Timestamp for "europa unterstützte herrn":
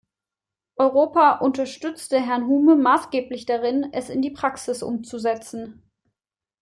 0.77-2.47